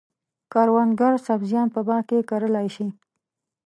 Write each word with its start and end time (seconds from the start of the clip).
کروندګر 0.51 1.13
سبزیان 1.27 1.67
په 1.75 1.79
باغ 1.87 2.01
کې 2.09 2.25
کرلای 2.29 2.67
شي. 2.75 2.87